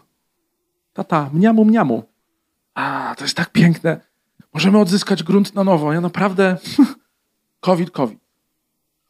[0.93, 2.03] Tata mniamu, mniamu.
[2.73, 4.01] A, to jest tak piękne.
[4.53, 5.93] Możemy odzyskać grunt na nowo.
[5.93, 6.57] Ja naprawdę
[7.59, 8.22] COVID, COVID.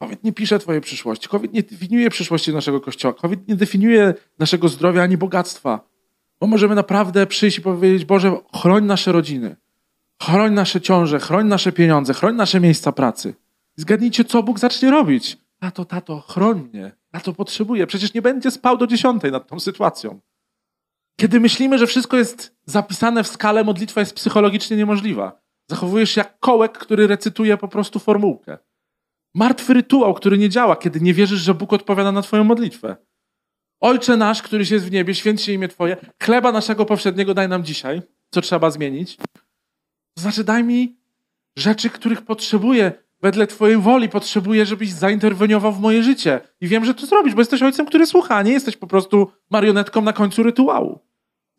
[0.03, 1.27] COVID nie pisze twojej przyszłości.
[1.29, 3.13] COVID nie definiuje przyszłości naszego kościoła.
[3.13, 5.79] COVID nie definiuje naszego zdrowia ani bogactwa.
[6.39, 9.55] Bo możemy naprawdę przyjść i powiedzieć, Boże, chroń nasze rodziny.
[10.21, 13.33] Chroń nasze ciąże, chroń nasze pieniądze, chroń nasze miejsca pracy.
[13.75, 15.37] Zgadnijcie, co Bóg zacznie robić.
[15.59, 16.91] Tato, tato, chroń mnie.
[17.23, 17.87] To potrzebuję.
[17.87, 20.19] Przecież nie będzie spał do dziesiątej nad tą sytuacją.
[21.15, 25.41] Kiedy myślimy, że wszystko jest zapisane w skale, modlitwa jest psychologicznie niemożliwa.
[25.69, 28.57] Zachowujesz się jak kołek, który recytuje po prostu formułkę.
[29.35, 32.95] Martwy rytuał, który nie działa, kiedy nie wierzysz, że Bóg odpowiada na Twoją modlitwę.
[33.81, 37.63] Ojcze nasz, któryś jest w niebie, święć się imię Twoje, chleba naszego powszedniego daj nam
[37.63, 38.01] dzisiaj,
[38.33, 39.17] co trzeba zmienić.
[40.15, 40.97] To znaczy, daj mi
[41.57, 42.91] rzeczy, których potrzebuję,
[43.21, 46.41] wedle Twojej woli, potrzebuję, żebyś zainterweniował w moje życie.
[46.61, 50.01] I wiem, że to zrobisz, bo jesteś ojcem, który słucha, nie jesteś po prostu marionetką
[50.01, 50.99] na końcu rytuału.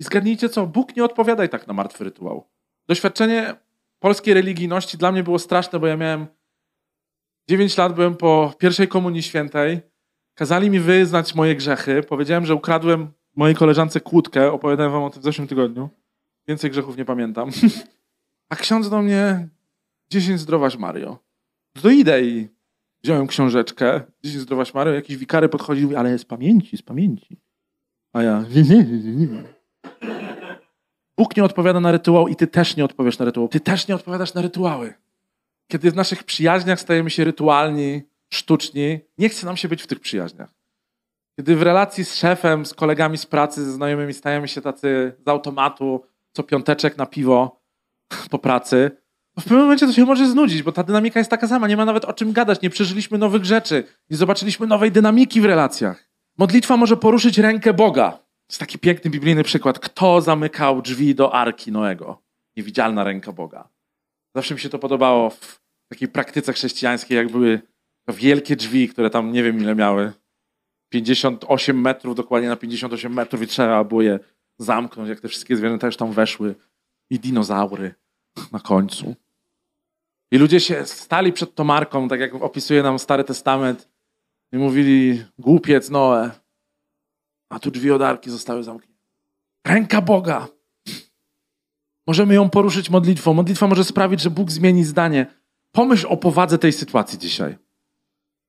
[0.00, 2.48] I zgadnijcie co, Bóg nie odpowiada i tak na martwy rytuał.
[2.88, 3.54] Doświadczenie
[3.98, 6.26] polskiej religijności dla mnie było straszne, bo ja miałem
[7.48, 9.80] 9 lat, byłem po pierwszej komunii świętej.
[10.35, 12.02] Kazali mi wyznać moje grzechy.
[12.02, 14.52] Powiedziałem, że ukradłem mojej koleżance kłódkę.
[14.52, 15.90] Opowiadałem wam o tym w zeszłym tygodniu.
[16.48, 17.50] Więcej grzechów nie pamiętam.
[18.50, 19.48] A ksiądz do mnie
[20.11, 21.18] 10 zdrowaś Mario.
[21.83, 22.48] To idę i
[23.04, 24.00] wziąłem książeczkę.
[24.24, 24.92] 10 zdrowaś Mario.
[24.92, 27.40] Jakiś wikary podchodził ale z pamięci, z pamięci.
[28.12, 28.44] A ja...
[31.18, 33.48] Bóg nie odpowiada na rytuał i ty też nie odpowiesz na rytuał.
[33.48, 34.94] Ty też nie odpowiadasz na rytuały.
[35.68, 40.00] Kiedy w naszych przyjaźniach stajemy się rytualni, sztuczni, nie chce nam się być w tych
[40.00, 40.55] przyjaźniach.
[41.37, 45.29] Kiedy w relacji z szefem, z kolegami z pracy, ze znajomymi stajemy się tacy z
[45.29, 47.61] automatu, co piąteczek na piwo
[48.31, 48.90] po pracy,
[49.40, 51.68] w pewnym momencie to się może znudzić, bo ta dynamika jest taka sama.
[51.68, 55.44] Nie ma nawet o czym gadać, nie przeżyliśmy nowych rzeczy, nie zobaczyliśmy nowej dynamiki w
[55.44, 56.09] relacjach.
[56.38, 58.18] Modlitwa może poruszyć rękę Boga.
[58.48, 59.79] Jest taki piękny biblijny przykład.
[59.79, 62.22] Kto zamykał drzwi do arki Noego?
[62.57, 63.68] Niewidzialna ręka Boga.
[64.35, 67.61] Zawsze mi się to podobało w takiej praktyce chrześcijańskiej, jak były
[68.09, 70.12] wielkie drzwi, które tam nie wiem ile miały.
[70.88, 74.18] 58 metrów, dokładnie na 58 metrów i trzeba było je
[74.59, 76.55] zamknąć, jak te wszystkie zwierzęta już tam weszły.
[77.11, 77.94] I dinozaury
[78.53, 79.14] na końcu.
[80.31, 83.88] I ludzie się stali przed tą marką, tak jak opisuje nam Stary Testament,
[84.53, 86.31] i mówili, głupiec Noe,
[87.49, 89.05] a tu drzwi od arki zostały zamknięte.
[89.66, 90.49] Ręka Boga.
[92.06, 93.34] Możemy ją poruszyć modlitwą.
[93.34, 95.26] Modlitwa może sprawić, że Bóg zmieni zdanie.
[95.72, 97.58] Pomyśl o powadze tej sytuacji dzisiaj.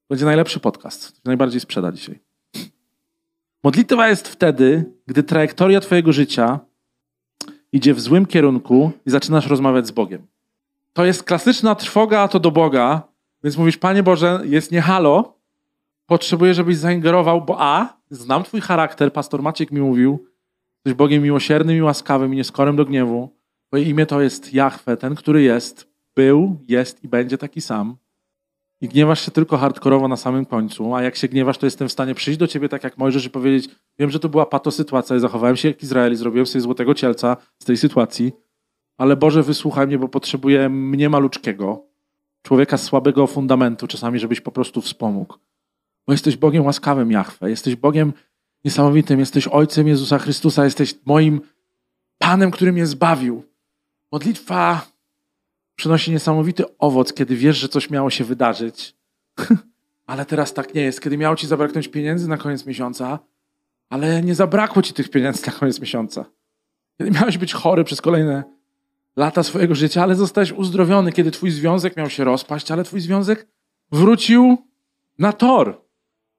[0.09, 1.21] Będzie najlepszy podcast.
[1.25, 2.19] Najbardziej sprzeda dzisiaj.
[3.63, 6.59] Modlitwa jest wtedy, gdy trajektoria Twojego życia
[7.71, 10.27] idzie w złym kierunku i zaczynasz rozmawiać z Bogiem.
[10.93, 13.01] To jest klasyczna trwoga, a to do Boga,
[13.43, 15.37] więc mówisz, Panie Boże, jest nie halo,
[16.05, 20.25] potrzebuję, żebyś zaingerował, bo a, znam Twój charakter, pastor Maciek mi mówił,
[20.75, 23.35] jesteś Bogiem miłosiernym i łaskawym i nieskorym do gniewu.
[23.75, 27.97] Twoje imię to jest Jahwe, ten, który jest, był, jest i będzie taki sam.
[28.81, 31.91] I gniewasz się tylko hardkorowo na samym końcu, a jak się gniewasz, to jestem w
[31.91, 35.15] stanie przyjść do ciebie tak jak Mojżesz i powiedzieć, wiem, że to była pato sytuacja
[35.15, 38.33] i zachowałem się jak Izrael i zrobiłem sobie złotego cielca z tej sytuacji,
[38.97, 41.85] ale Boże, wysłuchaj mnie, bo potrzebuję mnie maluczkiego,
[42.41, 45.38] człowieka słabego fundamentu czasami, żebyś po prostu wspomógł.
[46.07, 48.13] Bo jesteś Bogiem łaskawym, Jahwe, jesteś Bogiem
[48.65, 51.41] niesamowitym, jesteś Ojcem Jezusa Chrystusa, jesteś moim
[52.17, 53.54] Panem, który mnie zbawił.
[54.15, 54.88] Modlitwa
[55.75, 58.95] przynosi niesamowity owoc, kiedy wiesz, że coś miało się wydarzyć.
[60.08, 61.01] ale teraz tak nie jest.
[61.01, 63.19] Kiedy miało ci zabraknąć pieniędzy na koniec miesiąca,
[63.89, 66.25] ale nie zabrakło ci tych pieniędzy na koniec miesiąca.
[66.97, 68.43] Kiedy miałeś być chory przez kolejne
[69.15, 73.47] lata swojego życia, ale zostałeś uzdrowiony, kiedy twój związek miał się rozpaść, ale twój związek
[73.91, 74.58] wrócił
[75.19, 75.82] na tor.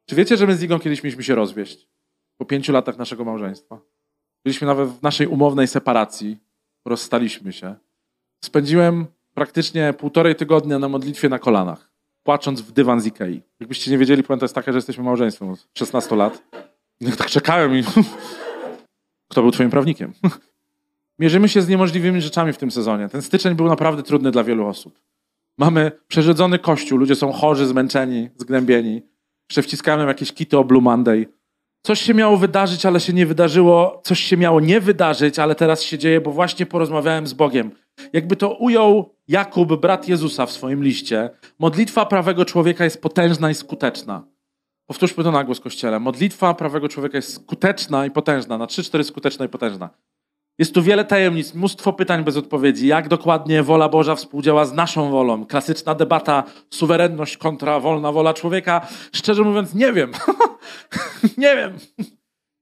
[0.07, 1.89] Czy wiecie, że my z Igą kiedyś mieliśmy się rozwieść?
[2.37, 3.81] Po pięciu latach naszego małżeństwa.
[4.45, 6.46] Byliśmy nawet w naszej umownej separacji.
[6.87, 7.75] Rozstaliśmy się.
[8.45, 11.91] Spędziłem praktycznie półtorej tygodnia na modlitwie na kolanach,
[12.23, 13.43] płacząc w dywan z Ikei.
[13.61, 16.43] Jakbyście nie wiedzieli, puenta jest taka, że jesteśmy małżeństwem od 16 lat.
[17.01, 17.83] No tak czekałem i...
[19.31, 20.13] Kto był twoim prawnikiem?
[21.19, 23.09] Mierzymy się z niemożliwymi rzeczami w tym sezonie.
[23.09, 25.01] Ten styczeń był naprawdę trudny dla wielu osób.
[25.59, 29.03] Mamy przerzedzony kościół, ludzie są chorzy, zmęczeni, zgnębieni.
[29.57, 31.27] Jeszcze jakieś kity o Blue Monday.
[31.87, 34.01] Coś się miało wydarzyć, ale się nie wydarzyło.
[34.05, 37.71] Coś się miało nie wydarzyć, ale teraz się dzieje, bo właśnie porozmawiałem z Bogiem.
[38.13, 43.55] Jakby to ujął Jakub, brat Jezusa w swoim liście, modlitwa prawego człowieka jest potężna i
[43.55, 44.27] skuteczna.
[44.87, 46.01] Powtórzmy to na głos Kościele.
[46.01, 48.59] Modlitwa prawego człowieka jest skuteczna i potężna.
[48.59, 49.91] Na trzy, cztery skuteczna i potężna.
[50.59, 52.87] Jest tu wiele tajemnic, mnóstwo pytań bez odpowiedzi.
[52.87, 55.47] Jak dokładnie wola Boża współdziała z naszą wolą?
[55.47, 58.87] Klasyczna debata suwerenność kontra wolna wola człowieka.
[59.13, 60.13] Szczerze mówiąc, nie wiem.
[61.39, 61.73] nie wiem.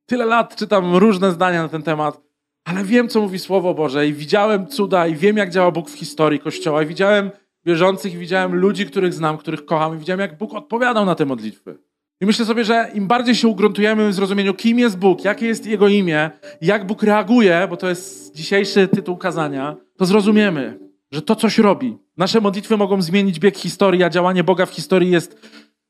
[0.07, 2.21] Tyle lat czytam różne zdania na ten temat,
[2.65, 5.99] ale wiem, co mówi Słowo Boże i widziałem cuda i wiem, jak działa Bóg w
[5.99, 7.31] historii Kościoła i widziałem
[7.65, 11.27] wierzących i widziałem ludzi, których znam, których kocham i widziałem, jak Bóg odpowiadał na te
[11.27, 11.79] modlitwy.
[12.21, 15.67] I myślę sobie, że im bardziej się ugruntujemy w zrozumieniu, kim jest Bóg, jakie jest
[15.67, 20.79] Jego imię, jak Bóg reaguje, bo to jest dzisiejszy tytuł kazania, to zrozumiemy,
[21.11, 21.99] że to coś robi.
[22.17, 25.41] Nasze modlitwy mogą zmienić bieg historii, a działanie Boga w historii jest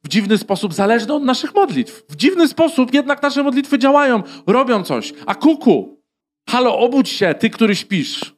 [0.04, 2.04] w dziwny sposób zależne od naszych modlitw.
[2.08, 5.12] W dziwny sposób jednak nasze modlitwy działają, robią coś.
[5.26, 6.02] A kuku,
[6.48, 8.34] halo, obudź się, ty, który śpisz.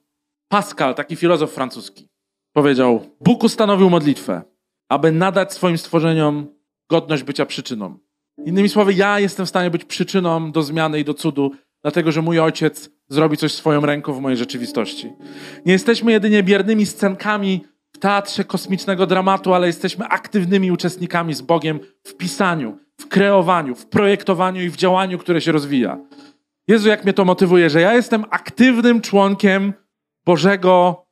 [0.48, 2.08] Pascal, taki filozof francuski,
[2.52, 4.42] powiedział: Bóg ustanowił modlitwę,
[4.88, 6.55] aby nadać swoim stworzeniom
[6.90, 7.98] godność bycia przyczyną.
[8.44, 12.22] Innymi słowy, ja jestem w stanie być przyczyną do zmiany i do cudu, dlatego że
[12.22, 15.12] mój ojciec zrobi coś swoją ręką w mojej rzeczywistości.
[15.66, 21.80] Nie jesteśmy jedynie biernymi scenkami w teatrze kosmicznego dramatu, ale jesteśmy aktywnymi uczestnikami z Bogiem
[22.04, 25.98] w pisaniu, w kreowaniu, w projektowaniu i w działaniu, które się rozwija.
[26.68, 29.72] Jezu, jak mnie to motywuje, że ja jestem aktywnym członkiem
[30.26, 31.06] Bożego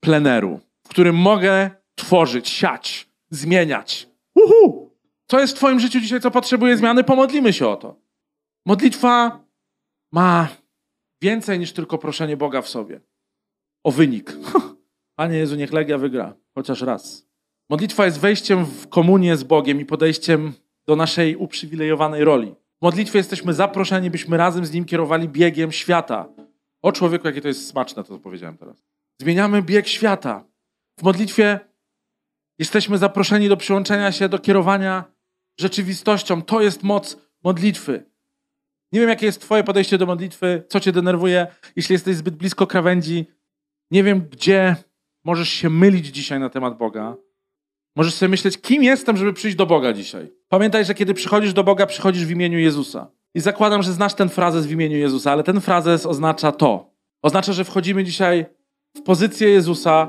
[0.00, 4.08] pleneru, w którym mogę tworzyć, siać, zmieniać.
[4.34, 4.89] Uhu!
[5.30, 7.04] Co jest w Twoim życiu dzisiaj, co potrzebuje zmiany?
[7.04, 7.96] Pomodlimy się o to.
[8.66, 9.44] Modlitwa
[10.12, 10.48] ma
[11.22, 13.00] więcej niż tylko proszenie Boga w sobie.
[13.84, 14.36] O wynik.
[15.18, 17.26] Panie Jezu, niech Legia wygra, chociaż raz.
[17.68, 20.52] Modlitwa jest wejściem w komunię z Bogiem i podejściem
[20.86, 22.54] do naszej uprzywilejowanej roli.
[22.78, 26.28] W modlitwie jesteśmy zaproszeni, byśmy razem z Nim kierowali biegiem świata.
[26.82, 28.84] O człowieku, jakie to jest smaczne, to co powiedziałem teraz.
[29.20, 30.44] Zmieniamy bieg świata.
[30.98, 31.60] W modlitwie
[32.58, 35.19] jesteśmy zaproszeni do przyłączenia się do kierowania
[35.60, 36.42] rzeczywistością.
[36.42, 38.10] To jest moc modlitwy.
[38.92, 41.46] Nie wiem, jakie jest Twoje podejście do modlitwy, co Cię denerwuje,
[41.76, 43.26] jeśli jesteś zbyt blisko krawędzi.
[43.90, 44.76] Nie wiem, gdzie
[45.24, 47.16] możesz się mylić dzisiaj na temat Boga.
[47.96, 50.32] Możesz sobie myśleć, kim jestem, żeby przyjść do Boga dzisiaj.
[50.48, 53.10] Pamiętaj, że kiedy przychodzisz do Boga, przychodzisz w imieniu Jezusa.
[53.34, 56.90] I zakładam, że znasz ten frazes w imieniu Jezusa, ale ten frazes oznacza to.
[57.22, 58.46] Oznacza, że wchodzimy dzisiaj
[58.96, 60.08] w pozycję Jezusa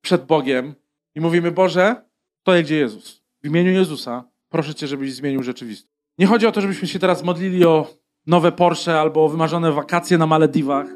[0.00, 0.74] przed Bogiem
[1.14, 1.96] i mówimy: Boże,
[2.42, 3.22] to gdzie Jezus.
[3.42, 5.94] W imieniu Jezusa proszę Cię, żebyś zmienił rzeczywistość.
[6.18, 7.94] Nie chodzi o to, żebyśmy się teraz modlili o
[8.26, 10.86] nowe Porsche albo o wymarzone wakacje na Malediwach.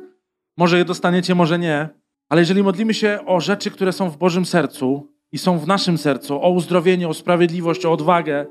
[0.57, 1.89] Może je dostaniecie, może nie.
[2.29, 5.99] Ale jeżeli modlimy się o rzeczy, które są w Bożym sercu i są w naszym
[5.99, 8.47] sercu, o uzdrowienie, o sprawiedliwość, o odwagę,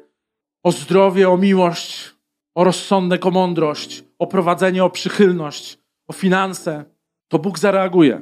[0.64, 2.12] o zdrowie, o miłość,
[2.56, 6.86] o rozsądek, o mądrość, o prowadzenie, o przychylność, o finanse,
[7.28, 8.22] to Bóg zareaguje.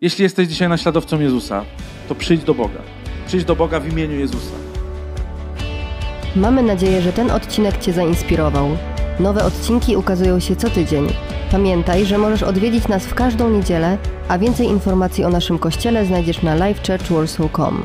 [0.00, 1.64] Jeśli jesteś dzisiaj naśladowcą Jezusa,
[2.08, 2.80] to przyjdź do Boga.
[3.26, 4.73] Przyjdź do Boga w imieniu Jezusa.
[6.36, 8.68] Mamy nadzieję, że ten odcinek Cię zainspirował.
[9.20, 11.06] Nowe odcinki ukazują się co tydzień.
[11.50, 16.42] Pamiętaj, że możesz odwiedzić nas w każdą niedzielę, a więcej informacji o naszym kościele znajdziesz
[16.42, 17.82] na livechurchwarsaw.com.